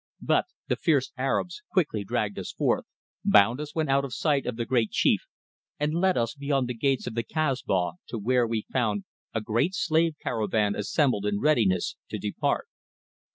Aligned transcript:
But 0.23 0.45
the 0.67 0.75
fierce 0.77 1.11
Arabs 1.15 1.61
quickly 1.71 2.03
dragged 2.03 2.39
us 2.39 2.51
forth, 2.51 2.85
bound 3.23 3.61
us 3.61 3.75
when 3.75 3.87
out 3.87 4.03
of 4.03 4.15
sight 4.15 4.47
of 4.47 4.55
the 4.55 4.65
great 4.65 4.89
chief, 4.89 5.27
and 5.79 5.93
led 5.93 6.17
us 6.17 6.33
beyond 6.33 6.67
the 6.67 6.73
gates 6.73 7.05
of 7.05 7.13
the 7.13 7.21
Kasbah 7.21 7.97
to 8.07 8.17
where 8.17 8.47
we 8.47 8.65
found 8.73 9.03
a 9.35 9.41
great 9.41 9.75
slave 9.75 10.15
caravan 10.19 10.75
assembled 10.75 11.27
in 11.27 11.39
readiness 11.39 11.97
to 12.09 12.17
depart. 12.17 12.65